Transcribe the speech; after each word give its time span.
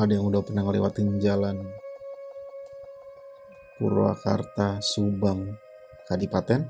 ada 0.00 0.16
yang 0.16 0.32
udah 0.32 0.40
pernah 0.40 0.64
ngelewatin 0.64 1.20
jalan 1.20 1.60
Purwakarta, 3.76 4.80
Subang, 4.80 5.56
Kadipaten? 6.08 6.68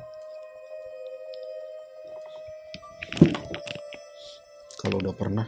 Kalau 4.78 4.96
udah 4.98 5.14
pernah, 5.14 5.46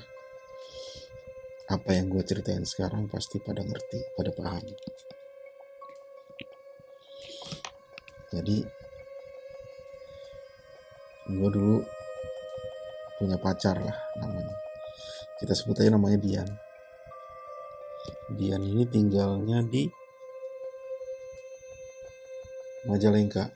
apa 1.71 1.91
yang 1.95 2.11
gue 2.11 2.23
ceritain 2.23 2.63
sekarang 2.63 3.11
pasti 3.11 3.43
pada 3.43 3.63
ngerti, 3.67 3.99
pada 4.15 4.31
paham. 4.31 4.63
Jadi, 8.31 8.59
gue 11.31 11.49
dulu 11.51 11.79
punya 13.19 13.39
pacar 13.39 13.79
lah 13.79 13.99
namanya. 14.19 14.55
Kita 15.39 15.55
sebut 15.55 15.79
aja 15.83 15.95
namanya 15.95 16.19
Dian. 16.19 16.72
Dian 18.33 18.65
ini 18.65 18.89
tinggalnya 18.89 19.61
di 19.61 19.85
Majalengka. 22.89 23.53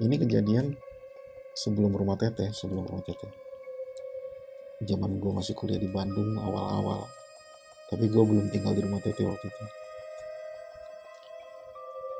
Ini 0.00 0.16
kejadian 0.16 0.72
sebelum 1.52 1.92
rumah 1.92 2.16
teteh, 2.16 2.50
sebelum 2.50 2.88
rumah 2.88 3.04
teteh. 3.04 3.28
Zaman 4.80 5.20
gue 5.20 5.32
masih 5.36 5.52
kuliah 5.52 5.76
di 5.76 5.86
Bandung 5.92 6.40
awal-awal. 6.40 7.04
Tapi 7.92 8.08
gue 8.08 8.22
belum 8.24 8.48
tinggal 8.48 8.72
di 8.72 8.80
rumah 8.80 9.04
teteh 9.04 9.28
waktu 9.28 9.46
itu. 9.52 9.64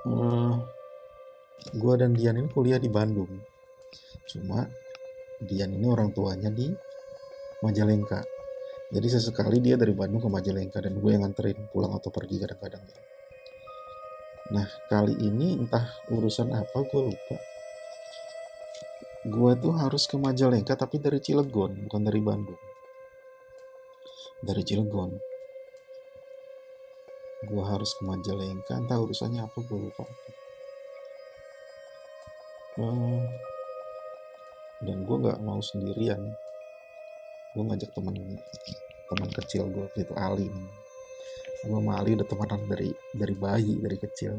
Uh, 0.00 0.54
gue 1.72 1.94
dan 1.96 2.12
Dian 2.12 2.36
ini 2.36 2.48
kuliah 2.52 2.76
di 2.76 2.92
Bandung. 2.92 3.40
Cuma 4.28 4.68
Dian 5.40 5.72
ini 5.72 5.88
orang 5.88 6.12
tuanya 6.12 6.52
di 6.52 6.68
Majalengka. 7.64 8.39
Jadi 8.90 9.06
sesekali 9.06 9.62
dia 9.62 9.78
dari 9.78 9.94
Bandung 9.94 10.18
ke 10.18 10.26
Majalengka 10.26 10.82
dan 10.82 10.98
gue 10.98 11.10
yang 11.14 11.22
nganterin 11.22 11.70
pulang 11.70 11.94
atau 11.94 12.10
pergi 12.10 12.42
kadang-kadang. 12.42 12.82
Nah 14.50 14.66
kali 14.90 15.14
ini 15.14 15.54
entah 15.54 15.86
urusan 16.10 16.50
apa 16.50 16.78
gue 16.82 17.02
lupa. 17.06 17.36
Gue 19.30 19.52
tuh 19.62 19.70
harus 19.78 20.10
ke 20.10 20.18
Majalengka 20.18 20.74
tapi 20.74 20.98
dari 20.98 21.22
Cilegon 21.22 21.86
bukan 21.86 22.02
dari 22.02 22.18
Bandung. 22.18 22.58
Dari 24.42 24.62
Cilegon. 24.66 25.14
Gue 27.46 27.62
harus 27.62 27.94
ke 27.94 28.02
Majalengka 28.02 28.74
entah 28.74 28.98
urusannya 28.98 29.46
apa 29.46 29.58
gue 29.62 29.78
lupa. 29.78 30.02
Uh, 32.74 33.22
dan 34.82 35.04
gue 35.06 35.16
nggak 35.20 35.38
mau 35.46 35.62
sendirian. 35.62 36.34
Gue 37.50 37.62
ngajak 37.66 37.90
teman 37.94 38.14
teman 39.10 39.30
kecil 39.34 39.66
gue 39.66 39.86
itu 39.98 40.14
Ali 40.14 40.46
gue 41.60 41.76
sama 41.76 42.00
Ali 42.00 42.16
udah 42.16 42.24
temenan 42.24 42.60
dari 42.64 42.88
dari 43.12 43.34
bayi 43.36 43.76
dari 43.76 43.96
kecil. 44.00 44.32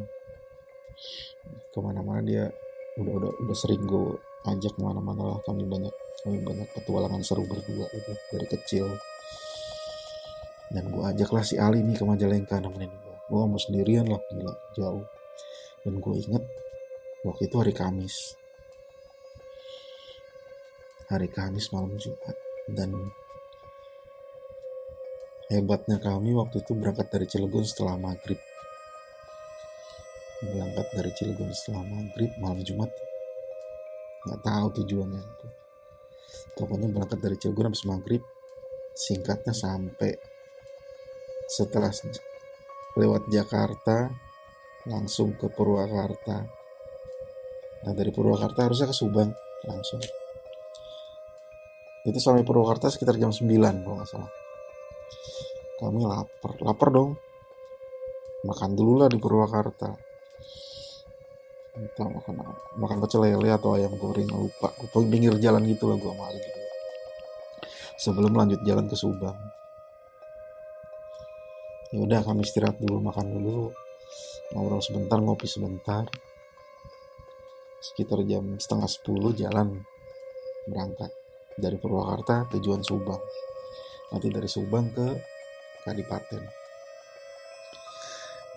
Ke 1.70 1.78
mana-mana 1.78 2.26
dia 2.26 2.50
udah 2.98 3.14
udah 3.14 3.32
udah 3.46 3.58
sering 3.58 3.86
gue 3.86 4.18
ajak 4.50 4.74
ke 4.74 4.82
mana-mana 4.82 5.38
lah. 5.38 5.40
Kami 5.46 5.70
banyak 5.70 5.94
kami 6.26 6.42
banyak 6.42 6.68
petualangan 6.74 7.22
seru 7.22 7.46
berdua 7.46 7.86
gitu 7.94 8.12
dari 8.34 8.48
kecil. 8.50 8.86
Dan 10.74 10.90
gue 10.90 11.04
ajak 11.04 11.30
lah 11.30 11.46
si 11.46 11.62
Ali 11.62 11.86
nih 11.86 12.00
ke 12.00 12.04
Majalengka 12.08 12.58
nemenin 12.58 12.90
gue 12.90 13.16
gue 13.32 13.44
mau 13.48 13.60
sendirian 13.62 14.10
lah 14.10 14.22
gila 14.34 14.56
jauh. 14.74 15.06
Dan 15.86 16.02
gue 16.02 16.16
inget 16.26 16.44
waktu 17.22 17.42
itu 17.46 17.56
hari 17.62 17.74
Kamis. 17.76 18.34
Hari 21.06 21.28
Kamis 21.30 21.70
malam 21.70 21.94
Jumat 22.02 22.51
dan 22.70 23.14
Hebatnya 25.52 26.00
kami 26.00 26.32
waktu 26.32 26.64
itu 26.64 26.72
berangkat 26.72 27.12
dari 27.12 27.28
Cilegon 27.28 27.68
setelah 27.68 28.00
maghrib. 28.00 28.40
Berangkat 30.40 30.88
dari 30.96 31.12
Cilegon 31.12 31.52
setelah 31.52 31.84
maghrib 31.92 32.32
malam 32.40 32.64
Jumat. 32.64 32.88
Nggak 34.24 34.42
tahu 34.48 34.68
tujuannya. 34.80 35.24
Pokoknya 36.56 36.88
berangkat 36.88 37.20
dari 37.20 37.36
Cilegon 37.36 37.68
habis 37.68 37.84
maghrib. 37.84 38.24
Singkatnya 38.96 39.52
sampai 39.52 40.16
setelah 41.52 41.92
lewat 42.96 43.28
Jakarta 43.28 44.08
langsung 44.88 45.36
ke 45.36 45.52
Purwakarta. 45.52 46.48
Nah 47.84 47.92
dari 47.92 48.16
Purwakarta 48.16 48.72
harusnya 48.72 48.88
ke 48.88 48.96
Subang 48.96 49.36
langsung. 49.68 50.00
Itu 52.02 52.18
sampai 52.18 52.42
Purwakarta 52.42 52.90
sekitar 52.90 53.14
jam 53.22 53.30
9 53.30 53.46
kalau 53.86 53.96
nggak 54.02 54.10
salah. 54.10 54.32
Kami 55.78 56.02
lapar. 56.02 56.52
Lapar 56.62 56.90
dong. 56.90 57.12
Makan 58.42 58.72
dulu 58.74 59.06
lah 59.06 59.10
di 59.10 59.22
Purwakarta. 59.22 59.94
Kita 61.72 62.04
makan 62.04 62.36
makan 62.78 62.98
pecel 63.06 63.24
lele 63.24 63.54
atau 63.54 63.78
ayam 63.78 63.94
goreng 64.02 64.28
lupa. 64.34 64.74
Lupa 64.82 64.98
pinggir 65.06 65.38
jalan 65.38 65.62
gitu 65.70 65.86
lah 65.86 65.98
gua 66.02 66.14
malu 66.18 66.42
gitu. 66.42 66.60
Sebelum 68.02 68.34
lanjut 68.34 68.62
jalan 68.66 68.90
ke 68.90 68.98
Subang. 68.98 69.38
Ya 71.94 71.98
udah 72.02 72.22
kami 72.26 72.42
istirahat 72.42 72.82
dulu 72.82 72.98
makan 72.98 73.30
dulu. 73.30 73.70
Ngobrol 74.58 74.82
sebentar 74.82 75.22
ngopi 75.22 75.46
sebentar. 75.46 76.10
Sekitar 77.78 78.26
jam 78.26 78.58
setengah 78.58 78.90
sepuluh 78.90 79.38
jalan. 79.38 79.86
Berangkat 80.66 81.21
dari 81.62 81.78
Purwakarta 81.78 82.50
tujuan 82.58 82.82
Subang 82.82 83.22
nanti 84.12 84.28
dari 84.28 84.50
Subang 84.52 84.92
ke 84.92 85.08
Kadipaten. 85.82 86.44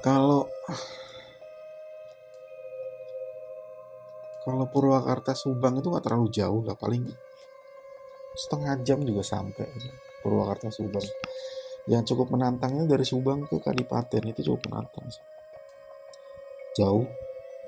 Kalau 0.02 0.44
kalau 4.44 4.64
Purwakarta 4.68 5.32
Subang 5.32 5.80
itu 5.80 5.88
nggak 5.88 6.04
terlalu 6.04 6.28
jauh 6.28 6.60
lah 6.66 6.76
paling 6.76 7.06
setengah 8.34 8.82
jam 8.84 9.00
juga 9.00 9.22
sampai 9.24 9.64
Purwakarta 10.20 10.68
Subang. 10.68 11.06
Yang 11.88 12.12
cukup 12.12 12.34
menantangnya 12.34 12.84
dari 12.84 13.06
Subang 13.06 13.46
ke 13.48 13.56
Kadipaten 13.62 14.22
itu 14.28 14.40
cukup 14.44 14.68
menantang. 14.68 15.08
Jauh, 16.74 17.06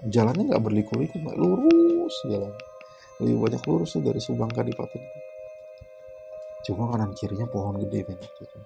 jalannya 0.05 0.51
nggak 0.53 0.65
berliku-liku, 0.65 1.23
nggak 1.23 1.39
lurus 1.39 2.17
jalan. 2.27 2.53
Lebih 3.23 3.37
banyak 3.41 3.63
lurus 3.65 3.97
tuh 3.97 4.05
dari 4.05 4.21
Subang 4.21 4.51
ke 4.53 4.61
Kadipaten. 4.61 5.26
Cuma 6.67 6.91
kanan 6.91 7.15
kirinya 7.15 7.47
pohon 7.47 7.79
gede 7.79 8.03
banyak 8.03 8.33
gitu 8.43 8.59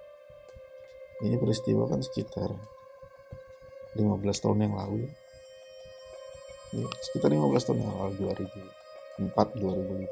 ini 1.21 1.37
peristiwa 1.37 1.85
kan 1.85 2.01
sekitar 2.01 2.49
15 3.97 4.25
tahun 4.41 4.65
yang 4.65 4.75
lalu 4.77 5.05
ya, 6.73 6.89
sekitar 7.05 7.29
15 7.29 7.61
tahun 7.61 7.85
yang 7.85 7.97
lalu 8.01 8.13
2004 9.21 9.61
2005 9.61 10.09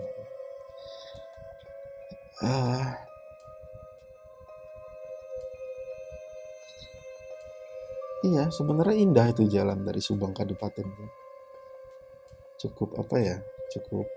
ah 2.44 3.08
Iya, 8.18 8.50
sebenarnya 8.50 8.98
indah 8.98 9.30
itu 9.30 9.46
jalan 9.46 9.86
dari 9.86 10.02
Subang 10.02 10.34
Kabupaten. 10.34 10.82
Cukup 12.58 12.98
apa 12.98 13.14
ya? 13.22 13.38
Cukup 13.70 14.10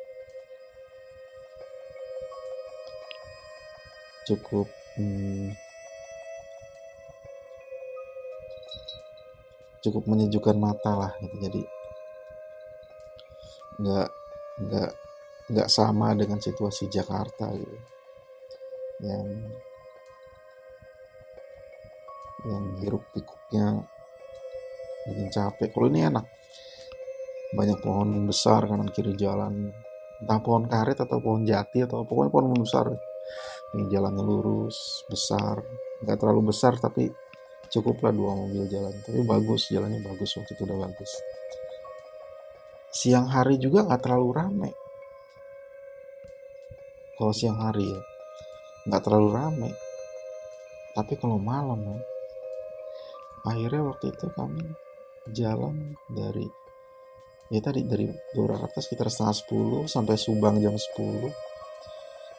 cukup 4.27 4.67
hmm, 4.97 5.55
cukup 9.81 10.03
menyejukkan 10.05 10.57
mata 10.61 10.91
lah 10.93 11.11
gitu. 11.19 11.35
Jadi 11.41 11.61
nggak 13.81 14.09
nggak 14.61 14.91
nggak 15.51 15.69
sama 15.69 16.13
dengan 16.13 16.37
situasi 16.37 16.87
Jakarta 16.87 17.49
gitu. 17.57 17.77
Yang 19.01 19.27
yang 22.41 22.65
hiruk 22.81 23.03
pikuknya 23.13 23.85
bikin 25.09 25.27
capek. 25.33 25.69
Kalau 25.73 25.89
ini 25.89 26.05
enak. 26.05 26.25
Banyak 27.51 27.83
pohon 27.83 28.31
besar 28.31 28.63
kanan 28.63 28.87
kiri 28.95 29.17
jalan. 29.19 29.75
Entah 30.23 30.39
pohon 30.39 30.69
karet 30.69 30.95
atau 30.95 31.19
pohon 31.19 31.43
jati 31.43 31.83
atau 31.83 32.05
pokoknya 32.05 32.31
pohon 32.31 32.55
besar 32.55 32.85
ini 33.71 33.87
jalannya 33.87 34.23
lurus 34.23 35.07
besar. 35.07 35.63
Nggak 36.03 36.17
terlalu 36.19 36.51
besar 36.51 36.75
tapi 36.75 37.07
cukuplah 37.71 38.11
dua 38.11 38.35
mobil 38.35 38.67
jalan. 38.67 38.91
Tapi 38.99 39.23
bagus 39.23 39.71
jalannya 39.71 40.03
bagus 40.03 40.35
waktu 40.35 40.51
itu 40.51 40.63
udah 40.67 40.79
bagus. 40.87 41.11
Siang 42.91 43.31
hari 43.31 43.55
juga 43.55 43.87
nggak 43.87 44.01
terlalu 44.03 44.29
rame. 44.35 44.71
Kalau 47.15 47.31
siang 47.31 47.59
hari 47.63 47.87
ya 47.87 48.01
nggak 48.91 49.03
terlalu 49.07 49.29
rame. 49.31 49.69
Tapi 50.91 51.13
kalau 51.15 51.39
malam 51.39 51.79
ya 51.87 51.99
akhirnya 53.47 53.81
waktu 53.87 54.11
itu 54.11 54.27
kami 54.35 54.67
jalan 55.31 55.95
dari 56.11 56.45
ya 57.49 57.59
tadi 57.63 57.87
dari 57.87 58.05
Purwakarta 58.35 58.83
sekitar 58.83 59.09
setengah 59.09 59.35
sepuluh 59.35 59.81
sampai 59.89 60.15
Subang 60.19 60.61
jam 60.61 60.75
10 60.77 61.50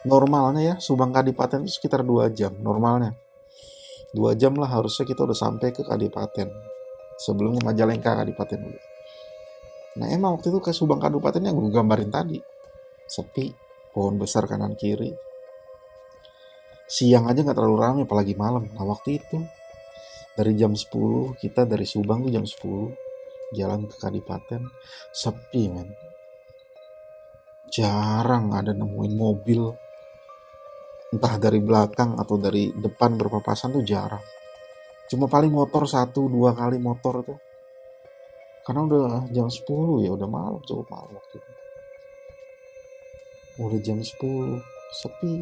normalnya 0.03 0.61
ya 0.61 0.75
Subang 0.79 1.15
Kadipaten 1.15 1.63
itu 1.67 1.79
sekitar 1.79 2.03
dua 2.03 2.27
jam 2.31 2.55
normalnya. 2.59 3.15
Dua 4.13 4.37
jam 4.37 4.53
lah 4.59 4.69
harusnya 4.69 5.09
kita 5.09 5.25
udah 5.25 5.37
sampai 5.37 5.73
ke 5.73 5.81
Kadipaten 5.81 6.47
sebelum 7.17 7.57
ke 7.57 7.61
Majalengka 7.65 8.13
Kadipaten 8.13 8.59
dulu. 8.61 8.79
Nah 9.97 10.07
emang 10.09 10.37
waktu 10.37 10.49
itu 10.49 10.59
ke 10.61 10.73
Subang 10.73 10.97
Kabupaten 11.01 11.41
yang 11.41 11.53
gue 11.53 11.69
gambarin 11.69 12.09
tadi 12.09 12.37
sepi 13.05 13.53
pohon 13.93 14.17
besar 14.17 14.49
kanan 14.49 14.73
kiri. 14.73 15.13
Siang 16.89 17.29
aja 17.29 17.41
nggak 17.41 17.57
terlalu 17.57 17.77
ramai 17.77 18.03
apalagi 18.05 18.33
malam. 18.33 18.69
Nah 18.73 18.85
waktu 18.85 19.21
itu 19.21 19.37
dari 20.33 20.57
jam 20.57 20.73
10 20.73 21.37
kita 21.37 21.69
dari 21.69 21.85
Subang 21.85 22.25
tuh 22.25 22.33
jam 22.33 22.45
10 22.45 23.53
jalan 23.53 23.85
ke 23.85 23.95
Kadipaten 24.01 24.61
sepi 25.13 25.63
men. 25.69 25.89
Jarang 27.69 28.53
ada 28.53 28.73
nemuin 28.73 29.13
mobil 29.13 29.82
entah 31.13 31.37
dari 31.37 31.61
belakang 31.61 32.17
atau 32.17 32.41
dari 32.41 32.73
depan 32.73 33.13
berpapasan 33.13 33.77
tuh 33.77 33.85
jarang. 33.85 34.25
Cuma 35.05 35.29
paling 35.29 35.53
motor 35.53 35.85
satu 35.85 36.25
dua 36.25 36.57
kali 36.57 36.81
motor 36.81 37.21
tuh. 37.21 37.37
Karena 38.65 38.81
udah 38.87 39.07
jam 39.29 39.51
10 39.51 40.07
ya 40.07 40.15
udah 40.15 40.25
malam 40.25 40.57
cukup 40.63 40.87
malam 40.89 41.13
waktu 41.13 41.35
itu. 41.37 41.51
Udah 43.61 43.79
jam 43.83 43.99
10 44.01 44.63
sepi. 44.89 45.35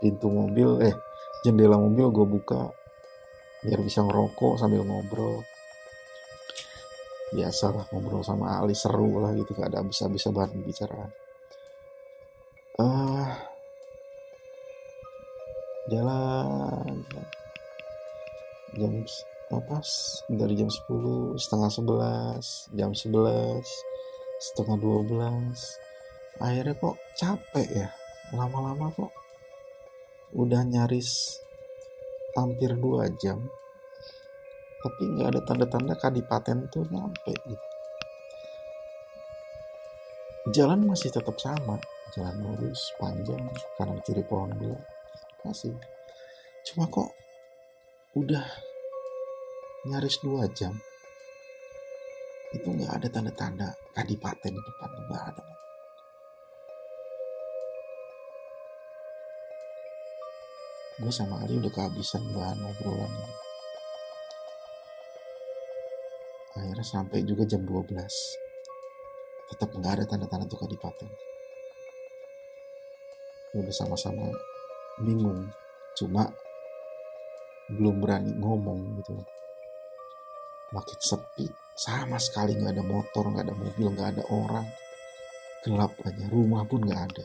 Pintu 0.00 0.32
mobil 0.32 0.88
eh 0.88 0.96
jendela 1.44 1.76
mobil 1.76 2.08
gue 2.08 2.26
buka 2.40 2.72
biar 3.60 3.84
bisa 3.84 4.00
ngerokok 4.00 4.56
sambil 4.56 4.86
ngobrol. 4.86 5.44
Biasalah 7.34 7.90
ngobrol 7.92 8.24
sama 8.24 8.56
Ali 8.56 8.72
seru 8.72 9.20
lah 9.20 9.36
gitu 9.36 9.52
gak 9.52 9.74
ada 9.74 9.84
bisa-bisa 9.84 10.32
bahan 10.32 10.56
pembicaraan 10.56 11.10
ah 12.80 13.36
jalan. 15.92 17.04
Jam 18.80 19.04
apa 19.50 19.82
dari 20.30 20.54
jam 20.54 20.70
10 20.70 21.34
setengah 21.34 21.70
11 21.74 22.78
jam 22.78 22.94
11 22.94 23.66
setengah 24.38 24.76
12 24.78 26.38
akhirnya 26.38 26.74
kok 26.78 26.96
capek 27.18 27.66
ya 27.66 27.88
lama-lama 28.30 28.94
kok 28.94 29.10
udah 30.38 30.62
nyaris 30.62 31.42
hampir 32.38 32.78
2 32.78 33.10
jam 33.18 33.42
tapi 34.80 35.02
nggak 35.18 35.34
ada 35.34 35.40
tanda-tanda 35.42 35.98
kadipaten 35.98 36.70
tuh 36.72 36.86
nyampe 36.88 37.34
gitu. 37.44 37.66
Jalan 40.56 40.88
masih 40.88 41.12
tetap 41.12 41.36
sama 41.36 41.76
jalan 42.10 42.36
lurus 42.42 42.90
panjang 42.98 43.42
kanan 43.78 44.02
kiri 44.02 44.22
pohon 44.26 44.50
gula. 44.58 44.78
Masih 45.46 45.74
cuma 46.66 46.90
kok 46.90 47.10
udah 48.18 48.42
nyaris 49.86 50.18
dua 50.20 50.50
jam. 50.50 50.74
Itu 52.50 52.66
nggak 52.66 52.98
ada 52.98 53.06
tanda-tanda 53.08 53.68
kadipaten 53.94 54.50
di 54.50 54.62
depan 54.62 54.90
nggak 55.06 55.24
ada. 55.30 55.44
Gue 61.00 61.12
sama 61.14 61.40
Ali 61.40 61.56
udah 61.56 61.72
kehabisan 61.72 62.20
bahan 62.36 62.60
obrolan. 62.60 63.08
Ini 66.50 66.76
akhirnya 66.76 66.84
sampai 66.84 67.24
juga 67.24 67.48
jam 67.48 67.64
12 67.64 67.88
tetap 69.48 69.72
nggak 69.72 69.92
ada 69.96 70.04
tanda-tanda 70.04 70.44
tuh 70.44 70.60
kadipaten 70.60 71.29
udah 73.56 73.74
sama-sama 73.74 74.30
bingung. 75.00 75.50
Cuma 75.98 76.30
belum 77.70 78.02
berani 78.02 78.34
ngomong 78.34 79.00
gitu 79.02 79.14
makin 80.74 80.98
sepi. 81.02 81.46
Sama 81.74 82.20
sekali 82.20 82.54
nggak 82.54 82.74
ada 82.76 82.84
motor 82.84 83.24
nggak 83.30 83.44
ada 83.46 83.56
mobil 83.56 83.86
nggak 83.94 84.10
ada 84.18 84.24
orang. 84.30 84.66
Gelap 85.66 85.92
aja. 86.06 86.24
Rumah 86.30 86.62
pun 86.64 86.80
nggak 86.86 87.02
ada. 87.10 87.24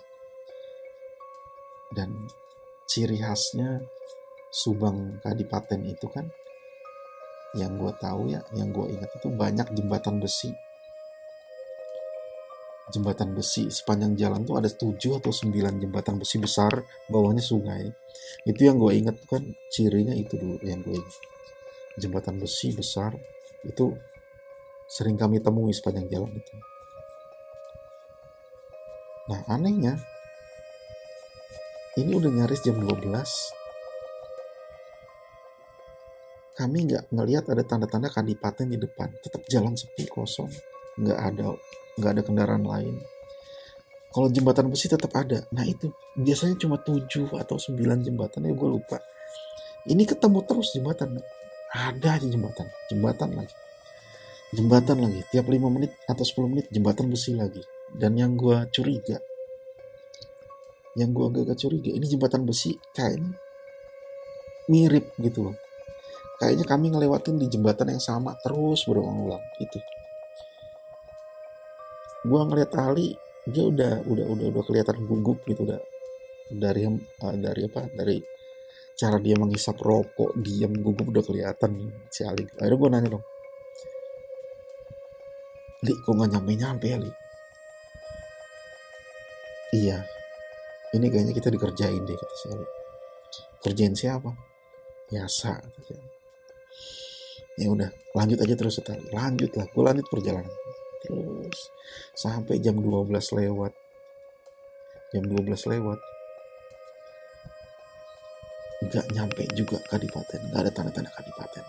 Dan 1.94 2.28
ciri 2.90 3.22
khasnya 3.22 3.84
Subang 4.56 5.20
Kadipaten 5.20 5.84
itu 5.84 6.08
kan 6.08 6.32
yang 7.56 7.80
gue 7.80 7.92
tahu 8.00 8.32
ya 8.32 8.44
yang 8.52 8.72
gue 8.72 8.92
ingat 8.92 9.12
itu 9.16 9.32
banyak 9.32 9.68
jembatan 9.72 10.20
besi 10.20 10.52
jembatan 12.94 13.34
besi. 13.34 13.70
Sepanjang 13.74 14.14
jalan 14.14 14.46
tuh 14.46 14.58
ada 14.62 14.70
7 14.70 14.98
atau 15.18 15.32
9 15.34 15.82
jembatan 15.82 16.22
besi 16.22 16.38
besar 16.38 16.86
bawahnya 17.10 17.42
sungai. 17.42 17.90
Itu 18.46 18.66
yang 18.66 18.78
gue 18.78 18.94
inget 18.94 19.18
kan 19.26 19.42
cirinya 19.74 20.14
itu 20.14 20.38
dulu 20.38 20.62
yang 20.62 20.86
gue 20.86 20.98
ingat. 20.98 21.16
Jembatan 21.98 22.38
besi 22.38 22.76
besar 22.76 23.16
itu 23.66 23.96
sering 24.86 25.18
kami 25.18 25.42
temui 25.42 25.74
sepanjang 25.74 26.06
jalan 26.12 26.30
itu. 26.38 26.56
Nah 29.26 29.42
anehnya 29.50 29.98
ini 31.98 32.12
udah 32.14 32.30
nyaris 32.30 32.62
jam 32.62 32.78
12 32.78 33.02
kami 36.56 36.88
nggak 36.88 37.12
ngelihat 37.12 37.52
ada 37.52 37.68
tanda-tanda 37.68 38.08
kadipaten 38.08 38.70
di 38.70 38.78
depan. 38.80 39.12
Tetap 39.20 39.44
jalan 39.50 39.76
sepi 39.76 40.08
kosong 40.08 40.75
nggak 40.96 41.20
ada 41.20 41.46
nggak 41.96 42.12
ada 42.12 42.22
kendaraan 42.24 42.64
lain. 42.64 42.96
Kalau 44.12 44.32
jembatan 44.32 44.72
besi 44.72 44.88
tetap 44.88 45.12
ada. 45.12 45.44
Nah 45.52 45.68
itu 45.68 45.92
biasanya 46.16 46.56
cuma 46.56 46.80
7 46.80 47.36
atau 47.36 47.60
9 47.60 47.76
jembatan 48.00 48.48
ya 48.48 48.54
gue 48.56 48.70
lupa. 48.72 48.98
Ini 49.88 50.08
ketemu 50.08 50.40
terus 50.48 50.72
jembatan. 50.72 51.20
Ada 51.76 52.20
aja 52.20 52.28
jembatan 52.28 52.68
jembatan 52.88 53.36
lagi. 53.36 53.56
Jembatan 54.56 55.04
lagi 55.04 55.20
tiap 55.36 55.52
5 55.52 55.60
menit 55.68 55.92
atau 56.08 56.24
10 56.24 56.48
menit 56.48 56.66
jembatan 56.72 57.12
besi 57.12 57.36
lagi. 57.36 57.60
Dan 57.92 58.16
yang 58.16 58.40
gue 58.40 58.56
curiga 58.72 59.20
yang 60.96 61.12
gue 61.12 61.28
agak 61.28 61.60
curiga 61.60 61.92
ini 61.92 62.08
jembatan 62.08 62.48
besi 62.48 62.72
kayaknya 62.96 63.36
mirip 64.72 65.12
gitu 65.20 65.52
loh. 65.52 65.56
Kayaknya 66.40 66.66
kami 66.68 66.86
ngelewatin 66.92 67.36
di 67.36 67.52
jembatan 67.52 67.92
yang 67.92 68.04
sama 68.04 68.32
terus 68.40 68.88
berulang-ulang 68.88 69.44
itu 69.60 69.76
gua 72.26 72.42
ngeliat 72.50 72.72
Ali 72.76 73.14
dia 73.46 73.62
udah 73.62 74.02
udah 74.10 74.26
udah 74.26 74.46
udah 74.50 74.64
kelihatan 74.66 75.06
gugup 75.06 75.46
gitu 75.46 75.70
udah 75.70 75.78
dari 76.50 76.90
uh, 76.90 77.36
dari 77.38 77.62
apa 77.70 77.82
dari 77.94 78.18
cara 78.96 79.22
dia 79.22 79.36
menghisap 79.38 79.78
rokok 79.82 80.34
diam 80.40 80.74
gugup 80.74 81.12
udah 81.12 81.24
kelihatan 81.26 81.94
si 82.10 82.24
Ali. 82.24 82.48
Akhirnya 82.58 82.78
gue 82.80 82.90
nanya 82.90 83.10
dong 83.12 83.26
Li 85.86 85.94
kok 85.94 86.14
nggak 86.16 86.30
nyampe 86.32 86.52
nyampe 86.56 86.86
ya 86.90 86.98
Li? 86.98 87.12
Iya 89.76 89.98
ini 90.96 91.06
kayaknya 91.12 91.34
kita 91.36 91.52
dikerjain 91.52 92.02
deh 92.08 92.16
kata 92.16 92.36
si 92.40 92.46
Ali. 92.50 92.68
Kerjain 93.62 93.94
siapa? 93.94 94.32
Biasa 95.12 95.52
ya 97.56 97.72
udah 97.72 97.88
lanjut 98.12 98.40
aja 98.44 98.54
terus 98.60 98.84
sekali 98.84 99.00
lanjut 99.16 99.48
lah 99.56 99.64
gue 99.64 99.84
lanjut 99.84 100.08
perjalanan 100.12 100.52
terus 101.06 101.72
sampai 102.18 102.58
jam 102.60 102.82
12 102.82 103.14
lewat. 103.14 103.74
Jam 105.14 105.24
12 105.24 105.72
lewat. 105.72 106.00
Nggak 108.86 109.06
nyampe 109.14 109.44
juga 109.56 109.78
kadipaten 109.88 110.52
nggak 110.52 110.62
ada 110.66 110.72
tanda-tanda 110.74 111.10
kadipaten 111.14 111.66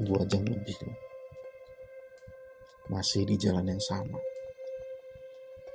dua 0.00 0.26
jam 0.26 0.42
lebih 0.42 0.74
loh. 0.82 0.98
Masih 2.90 3.24
di 3.24 3.38
jalan 3.38 3.64
yang 3.64 3.80
sama. 3.80 4.18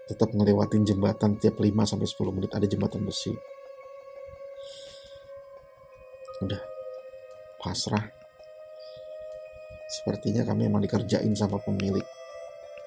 Tetap 0.05 0.33
ngelewatin 0.33 0.85
jembatan 0.85 1.37
tiap 1.37 1.61
5 1.61 1.69
sampai 1.85 2.07
10 2.09 2.35
menit 2.35 2.51
ada 2.53 2.65
jembatan 2.65 3.05
besi. 3.05 3.33
Udah 6.41 6.61
pasrah 7.61 8.18
sepertinya 9.89 10.45
kami 10.45 10.69
emang 10.69 10.85
dikerjain 10.85 11.33
sama 11.33 11.57
pemilik 11.57 12.05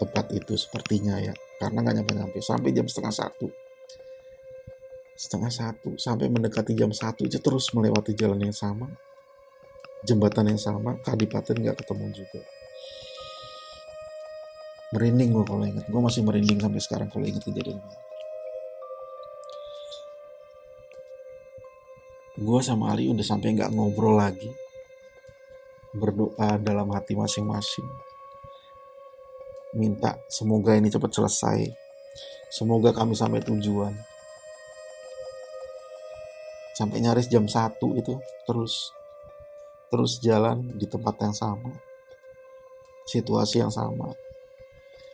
tempat 0.02 0.30
itu 0.34 0.54
sepertinya 0.58 1.18
ya. 1.22 1.34
Karena 1.62 1.82
nggak 1.82 1.94
nyampe-nyampe 2.02 2.38
sampai 2.42 2.74
jam 2.74 2.86
setengah 2.86 3.14
satu. 3.14 3.46
Setengah 5.14 5.52
satu 5.52 5.94
sampai 5.94 6.26
mendekati 6.26 6.74
jam 6.74 6.90
satu 6.90 7.22
itu 7.22 7.38
terus 7.38 7.70
melewati 7.70 8.14
jalan 8.18 8.42
yang 8.42 8.54
sama. 8.54 8.90
Jembatan 10.02 10.50
yang 10.50 10.58
sama 10.58 10.98
kadipaten 11.02 11.62
nggak 11.62 11.78
ketemu 11.82 12.06
juga. 12.10 12.42
Merinding 14.92 15.30
gue 15.30 15.44
kalau 15.46 15.64
inget 15.64 15.86
gue 15.86 16.00
masih 16.02 16.22
merinding 16.26 16.58
sampai 16.58 16.80
sekarang 16.82 17.08
kalau 17.10 17.22
inget 17.22 17.42
kejadian 17.46 17.78
ini. 17.78 17.98
Gue 22.42 22.60
sama 22.64 22.90
Ali 22.90 23.06
udah 23.06 23.22
sampai 23.22 23.54
nggak 23.54 23.70
ngobrol 23.70 24.18
lagi 24.18 24.50
berdoa 25.92 26.58
dalam 26.58 26.88
hati 26.92 27.14
masing-masing. 27.14 27.88
Minta 29.76 30.20
semoga 30.28 30.76
ini 30.76 30.92
cepat 30.92 31.12
selesai. 31.12 31.68
Semoga 32.52 32.92
kami 32.92 33.16
sampai 33.16 33.40
tujuan. 33.40 34.12
sampai 36.72 37.04
nyaris 37.04 37.28
jam 37.28 37.44
1 37.44 37.78
itu 38.00 38.16
terus 38.48 38.90
terus 39.92 40.16
jalan 40.24 40.72
di 40.72 40.88
tempat 40.88 41.20
yang 41.20 41.36
sama 41.36 41.72
situasi 43.04 43.60
yang 43.60 43.68
sama 43.68 44.16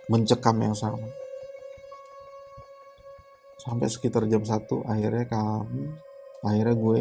mencekam 0.06 0.54
yang 0.62 0.72
sama 0.78 1.10
sampai 3.58 3.90
sekitar 3.90 4.24
jam 4.30 4.46
1 4.46 4.54
akhirnya 4.86 5.26
kami 5.26 5.90
akhirnya 6.46 6.76
gue 6.78 7.00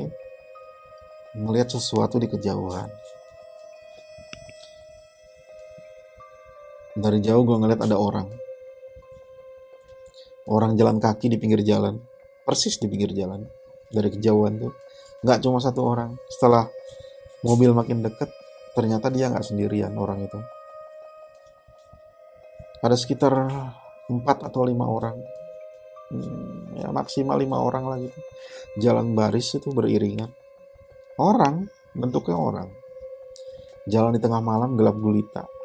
melihat 1.38 1.70
sesuatu 1.78 2.18
di 2.18 2.26
kejauhan 2.26 2.90
dari 6.98 7.22
jauh 7.22 7.46
gue 7.46 7.58
ngeliat 7.62 7.78
ada 7.86 7.94
orang. 7.94 8.26
Orang 10.50 10.74
jalan 10.74 10.98
kaki 10.98 11.30
di 11.30 11.38
pinggir 11.38 11.62
jalan. 11.62 12.02
Persis 12.42 12.82
di 12.82 12.90
pinggir 12.90 13.14
jalan. 13.14 13.46
Dari 13.94 14.10
kejauhan 14.10 14.58
tuh. 14.58 14.74
Nggak 15.22 15.46
cuma 15.46 15.62
satu 15.62 15.86
orang. 15.86 16.18
Setelah 16.26 16.66
mobil 17.46 17.70
makin 17.78 18.02
deket 18.02 18.34
ternyata 18.74 19.14
dia 19.14 19.30
nggak 19.30 19.46
sendirian 19.46 19.94
orang 19.94 20.26
itu. 20.26 20.40
Ada 22.82 22.98
sekitar 22.98 23.34
empat 24.10 24.50
atau 24.50 24.66
lima 24.66 24.90
orang. 24.90 25.18
Hmm, 26.08 26.82
ya 26.82 26.90
maksimal 26.90 27.38
lima 27.38 27.62
orang 27.62 27.84
lah 27.86 27.98
gitu. 28.02 28.20
Jalan 28.82 29.14
baris 29.14 29.54
itu 29.54 29.70
beriringan. 29.70 30.34
Orang 31.22 31.70
bentuknya 31.94 32.38
orang. 32.40 32.70
Jalan 33.86 34.18
di 34.18 34.22
tengah 34.24 34.42
malam 34.42 34.74
gelap 34.80 34.96
gulita 34.98 35.57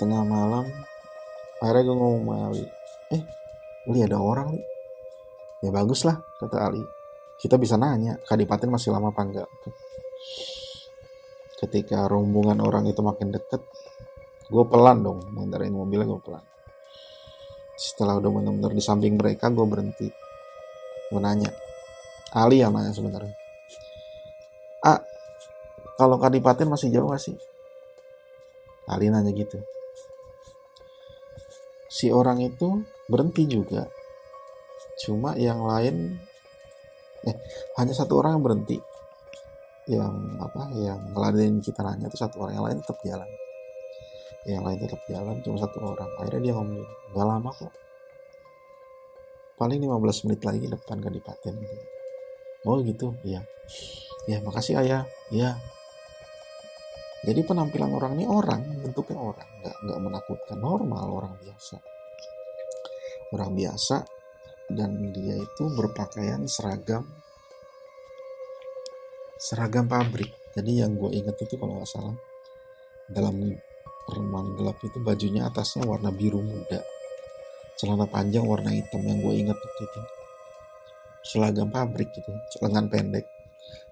tengah 0.00 0.22
malam 0.26 0.66
akhirnya 1.62 1.82
gue 1.86 1.96
ngomong 1.96 2.22
sama 2.26 2.34
Ali 2.50 2.64
eh 3.14 3.22
Ali 3.84 4.00
ada 4.00 4.18
orang 4.18 4.48
nih 4.56 4.64
ya 5.64 5.70
bagus 5.72 6.04
lah 6.04 6.20
kata 6.40 6.56
Ali. 6.60 6.84
Kita 7.40 7.56
bisa 7.56 7.80
nanya 7.80 8.20
kadipaten 8.28 8.68
masih 8.68 8.92
lama 8.92 9.10
apa 9.10 9.22
enggak? 9.24 9.48
Ketika 11.56 12.04
rombongan 12.04 12.60
orang 12.60 12.84
itu 12.84 13.00
makin 13.00 13.32
deket 13.32 13.64
gue 14.44 14.64
pelan 14.68 15.00
dong 15.00 15.24
mengendarai 15.32 15.72
mobilnya 15.72 16.04
gue 16.04 16.20
pelan. 16.20 16.44
Setelah 17.74 18.20
udah 18.20 18.30
benar-benar 18.30 18.72
di 18.76 18.84
samping 18.84 19.16
mereka 19.16 19.48
gue 19.48 19.64
berhenti. 19.64 20.08
Gue 21.08 21.20
nanya 21.20 21.48
Ali 22.36 22.60
yang 22.60 22.76
nanya 22.76 22.92
sebenarnya? 22.92 23.34
Ah 24.84 25.00
kalau 25.96 26.20
kadipaten 26.20 26.68
masih 26.68 26.92
jauh 26.92 27.08
gak 27.08 27.24
sih? 27.24 27.36
Ali 28.84 29.08
nanya 29.08 29.32
gitu 29.32 29.64
si 31.94 32.10
orang 32.10 32.42
itu 32.42 32.82
berhenti 33.06 33.46
juga. 33.46 33.86
Cuma 34.98 35.38
yang 35.38 35.62
lain 35.62 36.18
eh 37.22 37.36
hanya 37.78 37.94
satu 37.94 38.18
orang 38.18 38.34
yang 38.34 38.44
berhenti. 38.44 38.78
Yang 39.86 40.14
apa 40.42 40.62
yang 40.74 40.98
ngeladenin 41.14 41.62
kita 41.62 41.86
nanya 41.86 42.10
itu 42.10 42.18
satu 42.18 42.42
orang 42.42 42.58
yang 42.58 42.66
lain 42.66 42.78
tetap 42.82 42.98
jalan. 43.06 43.30
Yang 44.42 44.62
lain 44.66 44.78
tetap 44.82 45.00
jalan 45.06 45.36
cuma 45.46 45.56
satu 45.62 45.78
orang. 45.86 46.10
Akhirnya 46.18 46.42
dia 46.50 46.54
ngomong 46.58 46.82
nggak 47.14 47.26
lama 47.30 47.50
kok. 47.54 47.72
Paling 49.54 49.78
15 49.86 50.26
menit 50.26 50.40
lagi 50.42 50.66
depan 50.66 50.98
kadipaten. 50.98 51.54
Gitu. 51.54 51.76
oh 52.66 52.80
gitu 52.82 53.14
iya. 53.22 53.46
Ya 54.26 54.42
makasih 54.42 54.82
ayah. 54.82 55.06
Ya 55.30 55.62
jadi 57.24 57.40
penampilan 57.40 57.90
orang 57.96 58.12
ini 58.20 58.28
orang, 58.28 58.60
bentuknya 58.84 59.16
orang, 59.16 59.48
nggak 59.64 59.76
nggak 59.88 60.00
menakutkan, 60.04 60.58
normal 60.60 61.04
orang 61.08 61.34
biasa. 61.40 61.76
Orang 63.32 63.56
biasa 63.56 63.96
dan 64.68 65.12
dia 65.12 65.40
itu 65.40 65.64
berpakaian 65.72 66.44
seragam 66.44 67.04
seragam 69.40 69.88
pabrik. 69.88 70.32
Jadi 70.52 70.84
yang 70.84 70.94
gue 71.00 71.10
inget 71.16 71.34
itu 71.40 71.56
kalau 71.56 71.80
nggak 71.80 71.90
salah 71.90 72.16
dalam 73.08 73.56
remang 74.12 74.56
gelap 74.60 74.76
itu 74.84 75.00
bajunya 75.00 75.48
atasnya 75.48 75.88
warna 75.88 76.12
biru 76.12 76.44
muda, 76.44 76.84
celana 77.80 78.04
panjang 78.04 78.44
warna 78.44 78.68
hitam 78.68 79.00
yang 79.00 79.24
gue 79.24 79.32
inget 79.32 79.56
waktu 79.56 79.82
itu. 79.88 80.00
Seragam 81.24 81.72
pabrik 81.72 82.12
gitu, 82.12 82.28
lengan 82.60 82.92
pendek, 82.92 83.24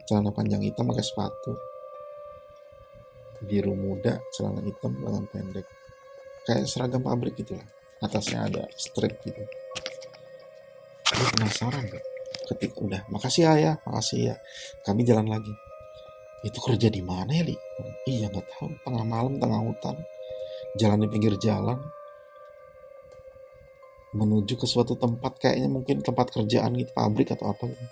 celana 0.05 0.29
panjang 0.37 0.61
hitam 0.61 0.85
pakai 0.85 1.01
sepatu, 1.01 1.57
biru 3.43 3.75
muda 3.75 4.23
celana 4.35 4.63
hitam 4.63 4.95
lengan 5.03 5.27
pendek. 5.31 5.67
Kayak 6.47 6.67
seragam 6.67 7.03
pabrik 7.03 7.39
gitu 7.39 7.59
lah. 7.59 7.67
Atasnya 8.03 8.47
ada 8.51 8.63
strip 8.75 9.19
gitu. 9.23 9.43
Gue 11.13 11.29
penasaran 11.39 11.87
gak 11.87 12.05
ketika 12.55 12.77
udah. 12.83 13.03
Makasih 13.11 13.47
ayah 13.47 13.79
makasih 13.87 14.33
ya. 14.33 14.37
Kami 14.83 15.07
jalan 15.07 15.31
lagi. 15.31 15.55
Itu 16.43 16.59
kerja 16.59 16.91
di 16.91 17.03
mana 17.05 17.31
ya 17.31 17.47
li? 17.47 17.55
Iya 18.11 18.27
nggak 18.33 18.47
tahu. 18.59 18.67
Tengah 18.83 19.05
malam 19.07 19.39
tengah 19.39 19.61
hutan. 19.63 19.95
Jalan 20.75 21.07
di 21.07 21.09
pinggir 21.11 21.39
jalan. 21.39 21.79
Menuju 24.13 24.59
ke 24.59 24.67
suatu 24.67 24.99
tempat 24.99 25.39
kayaknya 25.39 25.71
mungkin 25.71 26.03
tempat 26.03 26.35
kerjaan 26.35 26.75
gitu 26.77 26.91
pabrik 26.93 27.33
atau 27.33 27.55
apa 27.55 27.65
gitu 27.71 27.87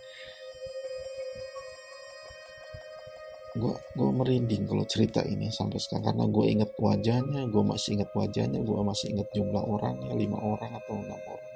gue 4.01 4.17
merinding 4.17 4.65
kalau 4.65 4.89
cerita 4.89 5.21
ini 5.29 5.53
sampai 5.53 5.77
sekarang 5.77 6.09
karena 6.09 6.25
gue 6.25 6.45
inget 6.49 6.71
wajahnya 6.81 7.45
gue 7.53 7.61
masih 7.61 8.01
inget 8.01 8.09
wajahnya 8.17 8.65
gue 8.65 8.81
masih 8.81 9.13
inget 9.13 9.29
jumlah 9.37 9.61
orangnya 9.61 10.17
lima 10.17 10.41
orang 10.41 10.73
atau 10.73 10.97
enam 10.97 11.21
orang. 11.21 11.53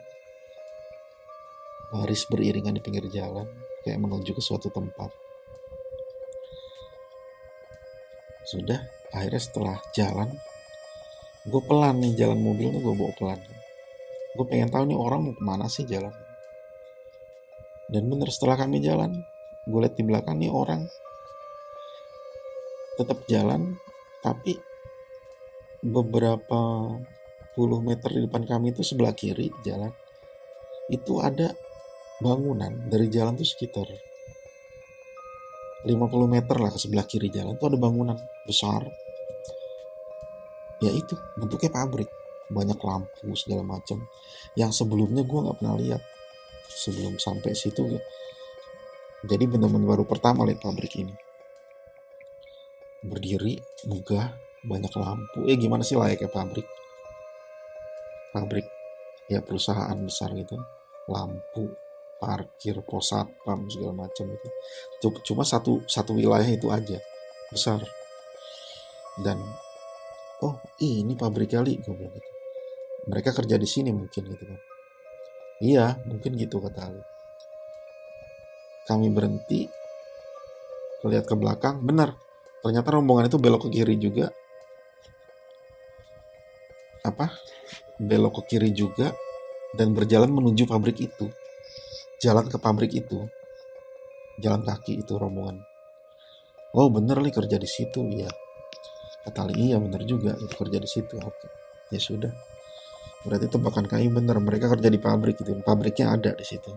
Baris 1.88 2.28
beriringan 2.28 2.76
di 2.76 2.84
pinggir 2.84 3.08
jalan 3.08 3.48
kayak 3.80 3.96
menuju 3.96 4.36
ke 4.36 4.44
suatu 4.44 4.68
tempat. 4.68 5.08
Sudah 8.44 8.84
akhirnya 9.16 9.40
setelah 9.40 9.76
jalan 9.96 10.28
gue 11.48 11.62
pelan 11.64 11.96
nih 12.04 12.12
jalan 12.12 12.44
mobilnya 12.44 12.76
gue 12.76 12.92
bawa 12.92 13.12
pelan. 13.16 13.40
Gue 14.36 14.44
pengen 14.52 14.68
tahu 14.68 14.84
nih 14.84 14.98
orang 15.00 15.20
mau 15.24 15.32
ke 15.32 15.40
mana 15.40 15.64
sih 15.72 15.88
jalan. 15.88 16.12
Dan 17.88 18.04
bener 18.12 18.28
setelah 18.28 18.60
kami 18.60 18.84
jalan 18.84 19.24
gue 19.64 19.80
lihat 19.80 19.96
di 19.96 20.04
belakang 20.04 20.36
nih 20.44 20.52
orang 20.52 20.84
tetap 22.94 23.26
jalan 23.26 23.78
tapi 24.22 24.56
beberapa 25.84 26.90
puluh 27.52 27.80
meter 27.84 28.10
di 28.10 28.20
depan 28.24 28.48
kami 28.48 28.72
itu 28.74 28.82
sebelah 28.82 29.12
kiri 29.12 29.52
jalan 29.62 29.92
itu 30.88 31.20
ada 31.20 31.52
bangunan 32.22 32.72
dari 32.88 33.10
jalan 33.10 33.36
itu 33.36 33.46
sekitar 33.56 33.88
50 35.84 35.92
meter 36.32 36.56
lah 36.56 36.72
ke 36.72 36.80
sebelah 36.80 37.04
kiri 37.04 37.28
jalan 37.28 37.60
itu 37.60 37.64
ada 37.68 37.76
bangunan 37.76 38.16
besar. 38.48 38.88
Ya 40.80 40.88
itu 40.88 41.12
bentuknya 41.36 41.68
pabrik 41.68 42.08
banyak 42.48 42.80
lampu 42.80 43.36
segala 43.36 43.60
macam. 43.60 44.08
Yang 44.56 44.80
sebelumnya 44.80 45.28
gue 45.28 45.38
nggak 45.44 45.56
pernah 45.60 45.76
lihat 45.76 46.00
sebelum 46.72 47.20
sampai 47.20 47.52
situ. 47.52 47.84
Jadi 49.28 49.44
benar-benar 49.44 50.00
baru 50.00 50.04
pertama 50.08 50.48
lihat 50.48 50.64
pabrik 50.64 50.96
ini 50.96 51.23
berdiri 53.04 53.60
megah 53.84 54.32
banyak 54.64 54.92
lampu. 54.96 55.44
Eh 55.44 55.60
gimana 55.60 55.84
sih 55.84 55.94
layaknya 55.94 56.32
pabrik? 56.32 56.64
Pabrik 58.32 58.66
ya 59.28 59.44
perusahaan 59.44 59.96
besar 60.00 60.32
gitu. 60.32 60.56
Lampu 61.12 61.68
parkir 62.16 62.80
pos 62.80 63.12
satpam 63.12 63.68
segala 63.68 64.08
macam 64.08 64.32
itu 64.32 64.48
cuma 65.28 65.44
satu 65.44 65.84
satu 65.84 66.16
wilayah 66.16 66.48
itu 66.48 66.72
aja 66.72 66.96
besar. 67.52 67.84
Dan 69.20 69.36
oh 70.40 70.56
ini 70.80 71.12
pabrik 71.12 71.52
kali 71.52 71.76
gue 71.84 71.92
bilang 71.92 72.16
gitu. 72.16 72.30
Mereka 73.04 73.36
kerja 73.36 73.60
di 73.60 73.68
sini 73.68 73.92
mungkin 73.92 74.22
gitu 74.24 74.44
kan. 74.48 74.60
Iya 75.60 76.00
mungkin 76.08 76.40
gitu 76.40 76.58
kata 76.58 76.80
Ali. 76.88 77.04
Kami 78.88 79.12
berhenti 79.12 79.68
lihat 81.04 81.28
ke 81.28 81.36
belakang 81.36 81.84
benar 81.84 82.23
ternyata 82.64 82.96
rombongan 82.96 83.28
itu 83.28 83.36
belok 83.36 83.68
ke 83.68 83.76
kiri 83.76 84.00
juga. 84.00 84.32
Apa? 87.04 87.28
Belok 88.00 88.40
ke 88.40 88.56
kiri 88.56 88.72
juga 88.72 89.12
dan 89.76 89.92
berjalan 89.92 90.32
menuju 90.32 90.64
pabrik 90.64 90.96
itu. 90.96 91.28
Jalan 92.24 92.48
ke 92.48 92.56
pabrik 92.56 92.96
itu. 92.96 93.28
Jalan 94.40 94.64
kaki 94.64 95.04
itu 95.04 95.12
rombongan. 95.20 95.60
Oh 96.72 96.88
bener 96.88 97.20
nih 97.20 97.36
kerja 97.36 97.60
di 97.60 97.68
situ 97.68 98.02
ya 98.16 98.32
kata 99.24 99.48
Ali 99.48 99.72
iya 99.72 99.80
bener 99.80 100.04
juga 100.04 100.36
itu 100.36 100.52
kerja 100.56 100.80
di 100.80 100.88
situ 100.88 101.20
oke. 101.20 101.48
Ya 101.92 102.00
sudah. 102.00 102.32
Berarti 103.24 103.48
tebakan 103.48 103.88
kami 103.88 104.08
bener 104.08 104.36
mereka 104.40 104.72
kerja 104.72 104.88
di 104.88 105.00
pabrik 105.00 105.36
itu. 105.40 105.52
Pabriknya 105.60 106.16
ada 106.16 106.32
di 106.32 106.44
situ. 106.44 106.72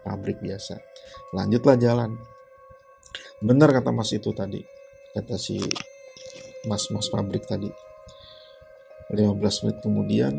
Pabrik 0.00 0.40
biasa. 0.40 0.80
Lanjutlah 1.36 1.76
jalan. 1.76 2.16
Bener 3.40 3.68
kata 3.72 3.92
mas 3.92 4.12
itu 4.12 4.32
tadi 4.36 4.79
kata 5.16 5.36
si 5.36 5.58
mas-mas 6.66 7.10
pabrik 7.10 7.48
tadi 7.48 7.70
15 9.10 9.42
menit 9.66 9.78
kemudian 9.82 10.34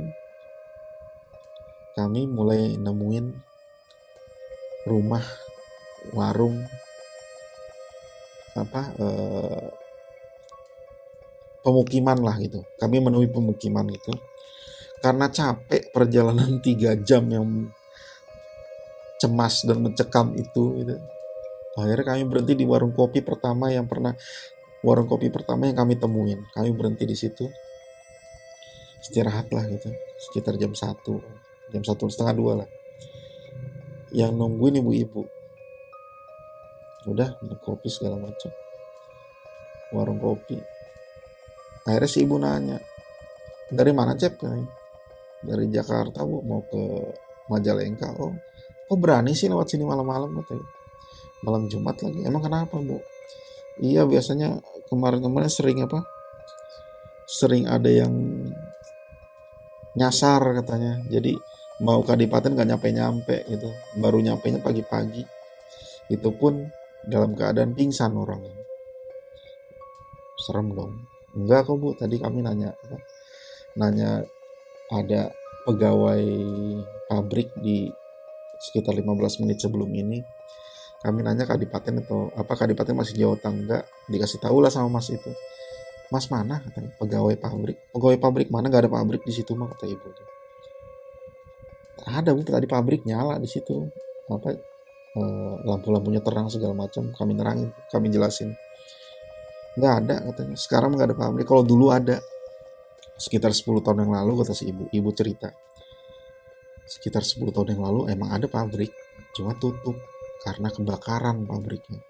kami 1.91 2.23
mulai 2.23 2.79
nemuin 2.79 3.35
rumah 4.87 5.25
warung 6.15 6.63
apa 8.55 8.81
eh, 8.95 9.67
pemukiman 11.61 12.19
lah 12.19 12.35
gitu 12.41 12.63
kami 12.79 13.03
menemui 13.03 13.29
pemukiman 13.29 13.85
itu 13.91 14.11
karena 15.01 15.27
capek 15.29 15.89
perjalanan 15.89 16.61
tiga 16.61 16.93
jam 16.95 17.25
yang 17.29 17.69
cemas 19.21 19.61
dan 19.65 19.85
mencekam 19.85 20.33
itu 20.33 20.81
gitu. 20.81 20.95
akhirnya 21.77 22.05
kami 22.17 22.23
berhenti 22.25 22.53
di 22.57 22.65
warung 22.65 22.93
kopi 22.93 23.21
pertama 23.21 23.69
yang 23.69 23.85
pernah 23.85 24.17
warung 24.81 25.05
kopi 25.09 25.29
pertama 25.29 25.69
yang 25.69 25.77
kami 25.77 25.97
temuin. 25.97 26.41
Kami 26.53 26.69
berhenti 26.73 27.05
di 27.05 27.17
situ. 27.17 27.45
Istirahat 29.01 29.49
lah 29.53 29.65
gitu. 29.69 29.89
Sekitar 30.17 30.57
jam 30.57 30.73
satu. 30.73 31.21
Jam 31.73 31.81
satu 31.85 32.09
setengah 32.09 32.35
dua 32.35 32.53
lah. 32.65 32.69
Yang 34.13 34.31
nungguin 34.35 34.81
ibu-ibu. 34.81 35.23
Udah 37.09 37.33
kopi 37.61 37.89
segala 37.89 38.21
macam. 38.21 38.51
Warung 39.93 40.21
kopi. 40.21 40.57
Akhirnya 41.81 42.09
si 42.09 42.21
ibu 42.21 42.37
nanya 42.37 42.77
dari 43.71 43.89
mana 43.95 44.13
cep? 44.13 44.37
dari 45.41 45.65
Jakarta 45.73 46.21
bu. 46.21 46.45
Mau 46.45 46.61
ke 46.69 46.81
Majalengka. 47.49 48.13
Oh 48.21 48.31
kok 48.85 48.99
berani 48.99 49.31
sih 49.31 49.47
lewat 49.47 49.71
sini 49.71 49.87
malam-malam? 49.87 50.35
katanya. 50.43 50.67
Malam 51.41 51.65
Jumat 51.71 51.97
lagi. 52.03 52.21
Emang 52.21 52.43
kenapa 52.43 52.77
bu? 52.77 53.01
Iya 53.81 54.05
biasanya 54.05 54.61
kemarin-kemarin 54.91 55.47
sering 55.47 55.79
apa? 55.87 56.03
Sering 57.23 57.63
ada 57.71 57.87
yang 57.87 58.11
nyasar 59.95 60.43
katanya. 60.59 60.99
Jadi 61.07 61.31
mau 61.87 62.03
kadipaten 62.03 62.59
gak 62.59 62.67
nyampe-nyampe 62.67 63.47
gitu. 63.47 63.71
Baru 63.95 64.19
nyampe 64.19 64.51
nya 64.51 64.59
pagi-pagi. 64.59 65.23
Itu 66.11 66.35
pun 66.35 66.67
dalam 67.07 67.31
keadaan 67.31 67.71
pingsan 67.71 68.19
orang. 68.19 68.43
Serem 70.35 70.75
dong. 70.75 71.07
Enggak 71.31 71.71
kok 71.71 71.79
bu. 71.79 71.95
Tadi 71.95 72.19
kami 72.19 72.43
nanya 72.43 72.75
nanya 73.79 74.27
ada 74.91 75.31
pegawai 75.63 76.27
pabrik 77.07 77.55
di 77.55 77.87
sekitar 78.59 78.93
15 78.93 79.41
menit 79.41 79.63
sebelum 79.63 79.87
ini 79.95 80.19
kami 81.01 81.25
nanya 81.25 81.49
kadipaten 81.49 82.05
atau 82.05 82.29
apa 82.37 82.53
kadipaten 82.53 82.93
masih 82.93 83.17
jauh 83.17 83.33
atau 83.33 83.49
enggak? 83.49 83.89
Dikasih 84.05 84.37
tahu 84.37 84.61
lah 84.61 84.69
sama 84.69 85.01
mas 85.01 85.09
itu. 85.09 85.33
Mas 86.13 86.29
mana? 86.29 86.61
katanya. 86.61 86.93
Pegawai 87.01 87.35
pabrik. 87.41 87.77
Pegawai 87.89 88.17
pabrik 88.21 88.47
mana? 88.53 88.69
Nggak 88.69 88.85
ada 88.85 88.91
pabrik 88.91 89.25
di 89.25 89.33
situ 89.33 89.57
mah 89.57 89.71
kata 89.73 89.89
ibu 89.89 90.07
tuh 90.13 90.27
ada 92.01 92.33
bu 92.33 92.41
tadi 92.41 92.65
pabrik 92.65 93.05
nyala 93.05 93.37
di 93.37 93.49
situ. 93.49 93.87
Apa 94.29 94.57
e, 95.15 95.21
lampu-lampunya 95.65 96.21
terang 96.23 96.49
segala 96.49 96.73
macam. 96.73 97.13
Kami 97.13 97.31
nerangin 97.37 97.69
kami 97.89 98.09
jelasin. 98.09 98.53
Nggak 99.77 99.93
ada 100.05 100.15
katanya. 100.31 100.55
Sekarang 100.57 100.97
nggak 100.97 101.13
ada 101.13 101.17
pabrik 101.17 101.45
kalau 101.45 101.63
dulu 101.63 101.93
ada. 101.93 102.19
Sekitar 103.21 103.53
10 103.53 103.85
tahun 103.85 104.01
yang 104.01 104.13
lalu 104.17 104.41
kata 104.41 104.53
si 104.57 104.73
ibu. 104.73 104.89
Ibu 104.89 105.09
cerita. 105.13 105.53
Sekitar 106.89 107.21
10 107.21 107.53
tahun 107.53 107.77
yang 107.77 107.81
lalu 107.85 108.09
emang 108.09 108.33
ada 108.33 108.49
pabrik, 108.49 108.91
cuma 109.31 109.55
tutup 109.55 109.95
karena 110.41 110.73
kebakaran 110.73 111.45
pabriknya. 111.45 112.01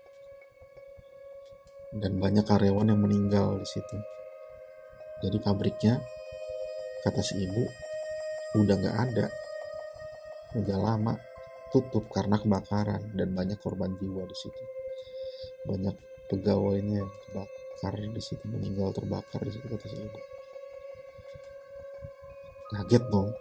Dan 1.91 2.23
banyak 2.23 2.47
karyawan 2.47 2.95
yang 2.95 3.03
meninggal 3.03 3.59
di 3.59 3.67
situ. 3.67 3.97
Jadi 5.19 5.37
pabriknya, 5.43 5.99
kata 7.03 7.19
si 7.19 7.43
ibu, 7.43 7.63
udah 8.63 8.75
nggak 8.79 8.97
ada. 9.11 9.25
Udah 10.55 10.77
lama 10.79 11.13
tutup 11.71 12.07
karena 12.11 12.39
kebakaran 12.39 13.11
dan 13.15 13.35
banyak 13.35 13.59
korban 13.59 13.99
jiwa 13.99 14.23
di 14.23 14.35
situ. 14.39 14.63
Banyak 15.67 15.95
pegawainya 16.31 17.03
kebakar 17.27 17.95
di 17.99 18.21
situ, 18.23 18.47
meninggal 18.47 18.95
terbakar 18.95 19.43
di 19.43 19.51
situ 19.51 19.67
kata 19.67 19.87
si 19.91 19.99
ibu. 19.99 20.19
Kaget 22.71 23.03
dong, 23.11 23.35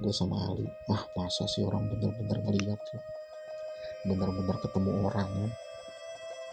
gue 0.00 0.12
sama 0.16 0.48
Ali 0.48 0.64
wah 0.88 1.04
masa 1.16 1.44
sih 1.44 1.60
orang 1.60 1.88
bener-bener 1.92 2.40
ngeliat 2.40 2.80
tuh 2.88 3.00
bener-bener 4.06 4.56
ketemu 4.62 4.90
orangnya 5.08 5.50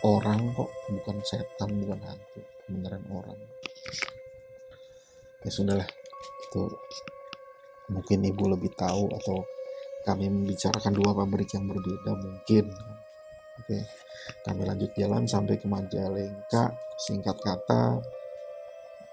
orang 0.05 0.53
kok 0.53 0.69
bukan 0.93 1.17
setan 1.25 1.69
bukan 1.81 1.99
hantu. 2.05 2.41
Beneran 2.67 3.03
orang. 3.09 3.39
Ya 5.41 5.49
sudahlah 5.49 5.87
itu 5.87 6.63
mungkin 7.87 8.19
ibu 8.27 8.43
lebih 8.51 8.75
tahu 8.75 9.07
atau 9.15 9.47
kami 10.03 10.27
membicarakan 10.27 10.93
dua 10.95 11.11
pabrik 11.15 11.49
yang 11.55 11.65
berbeda 11.67 12.11
mungkin. 12.19 12.65
Oke. 13.63 13.79
Kami 14.43 14.61
lanjut 14.67 14.91
jalan 14.95 15.23
sampai 15.23 15.55
ke 15.55 15.67
Majalengka. 15.67 16.75
Singkat 16.99 17.37
kata 17.39 17.99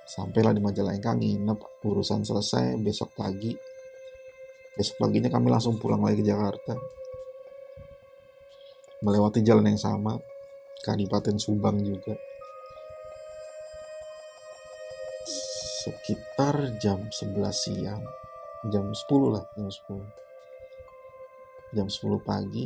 sampailah 0.04 0.50
di 0.50 0.62
Majalengka 0.62 1.14
nginep. 1.14 1.86
Urusan 1.86 2.26
selesai 2.26 2.74
besok 2.82 3.14
pagi. 3.14 3.54
Besok 4.74 5.06
paginya 5.06 5.30
kami 5.30 5.50
langsung 5.54 5.78
pulang 5.78 6.02
lagi 6.02 6.18
ke 6.22 6.26
Jakarta. 6.26 6.74
Melewati 9.04 9.44
jalan 9.44 9.68
yang 9.68 9.76
sama, 9.76 10.16
Kadipaten 10.80 11.36
Subang 11.36 11.76
juga. 11.84 12.16
Sekitar 15.84 16.80
jam 16.80 17.04
11 17.12 17.52
siang, 17.52 18.00
jam 18.72 18.88
10 18.88 19.28
lah, 19.28 19.44
jam 19.52 19.68
10. 19.68 20.00
Jam 21.76 21.84
10 21.84 22.16
pagi, 22.24 22.64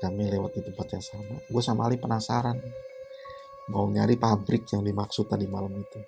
kami 0.00 0.32
lewat 0.32 0.56
di 0.56 0.64
tempat 0.64 0.96
yang 0.96 1.04
sama. 1.04 1.36
Gue 1.44 1.60
sama 1.60 1.84
Ali 1.84 2.00
penasaran, 2.00 2.56
mau 3.68 3.84
nyari 3.84 4.16
pabrik 4.16 4.64
yang 4.72 4.80
dimaksud 4.80 5.28
tadi 5.28 5.44
malam 5.44 5.76
itu. 5.76 6.00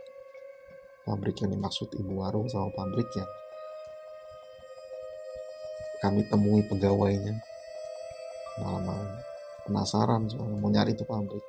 Pabrik 1.04 1.44
yang 1.44 1.52
dimaksud 1.52 1.92
ibu 1.92 2.24
warung 2.24 2.48
sama 2.48 2.72
pabrik 2.72 3.12
yang 3.20 3.28
kami 5.98 6.22
temui 6.30 6.62
pegawainya 6.62 7.34
malam-malam 8.62 9.27
penasaran 9.68 10.24
soalnya 10.32 10.56
mau 10.56 10.72
nyari 10.72 10.96
itu 10.96 11.04
pabrik. 11.04 11.44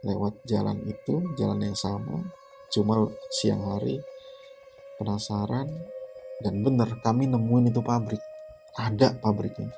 Lewat 0.00 0.40
jalan 0.48 0.80
itu 0.88 1.20
jalan 1.36 1.60
yang 1.60 1.76
sama 1.76 2.24
cuma 2.72 3.04
siang 3.28 3.60
hari 3.68 4.00
penasaran 4.96 5.68
dan 6.40 6.64
bener 6.64 6.88
kami 7.04 7.28
nemuin 7.28 7.68
itu 7.68 7.84
pabrik. 7.84 8.22
Ada 8.80 9.20
pabriknya. 9.20 9.68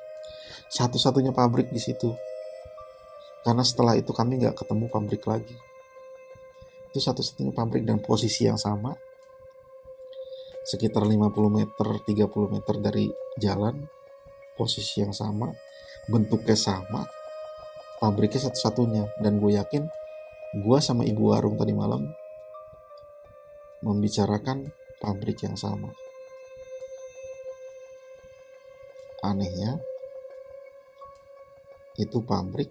Satu-satunya 0.71 1.35
pabrik 1.35 1.67
di 1.73 1.81
situ. 1.81 2.15
Karena 3.43 3.67
setelah 3.67 3.99
itu 3.99 4.15
kami 4.15 4.39
nggak 4.39 4.63
ketemu 4.63 4.87
pabrik 4.87 5.23
lagi. 5.27 5.57
Itu 6.93 7.03
satu-satunya 7.03 7.51
pabrik 7.51 7.83
dan 7.83 7.99
posisi 7.99 8.47
yang 8.47 8.55
sama. 8.55 8.95
Sekitar 10.63 11.03
50 11.03 11.19
meter 11.51 11.87
30 12.07 12.53
meter 12.55 12.75
dari 12.79 13.11
jalan 13.35 13.83
posisi 14.53 15.01
yang 15.01 15.13
sama 15.15 15.51
bentuknya 16.07 16.57
sama 16.57 17.07
pabriknya 18.03 18.51
satu-satunya. 18.51 19.03
Dan 19.15 19.39
gue 19.39 19.55
yakin 19.55 19.87
gue 20.59 20.77
sama 20.83 21.07
ibu 21.07 21.31
warung 21.31 21.55
tadi 21.55 21.71
malam 21.71 22.11
membicarakan 23.79 24.67
pabrik 24.99 25.39
yang 25.47 25.55
sama. 25.55 25.87
Anehnya 29.23 29.79
itu 31.95 32.19
pabrik 32.19 32.67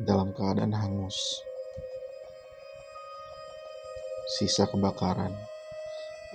dalam 0.00 0.32
keadaan 0.32 0.72
hangus. 0.72 1.44
Sisa 4.32 4.64
kebakaran. 4.64 5.36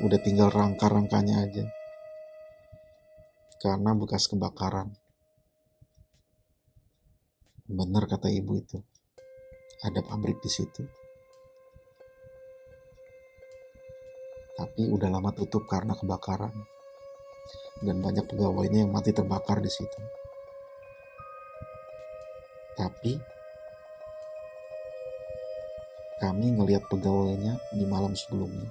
Udah 0.05 0.21
tinggal 0.21 0.53
rangka-rangkanya 0.53 1.49
aja 1.49 1.65
karena 3.57 3.97
bekas 3.97 4.29
kebakaran. 4.29 4.93
Benar 7.65 8.05
kata 8.05 8.29
ibu 8.29 8.53
itu. 8.61 8.77
Ada 9.81 10.05
pabrik 10.05 10.37
di 10.39 10.49
situ. 10.49 10.85
Tapi 14.57 14.89
udah 14.89 15.09
lama 15.09 15.33
tutup 15.33 15.65
karena 15.65 15.97
kebakaran. 15.97 16.53
Dan 17.81 18.01
banyak 18.01 18.25
pegawainya 18.29 18.85
yang 18.85 18.93
mati 18.93 19.13
terbakar 19.13 19.61
di 19.61 19.69
situ. 19.69 20.01
Tapi 22.77 23.17
kami 26.21 26.45
ngelihat 26.57 26.85
pegawainya 26.89 27.57
di 27.73 27.85
malam 27.89 28.13
sebelumnya. 28.13 28.69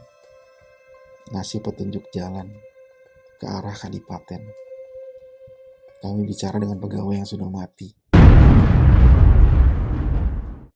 Ngasih 1.35 1.59
petunjuk 1.63 2.07
jalan 2.15 2.55
ke 3.39 3.47
arah 3.47 3.75
Kadipaten. 3.75 4.66
Kami 6.07 6.23
bicara 6.23 6.63
dengan 6.63 6.79
pegawai 6.79 7.19
yang 7.19 7.27
sudah 7.27 7.51
mati. 7.51 7.91